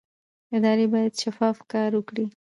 ادارې 0.57 0.85
باید 0.93 1.13
شفاف 1.23 1.57
کار 1.71 1.91
وکړي 1.95 2.25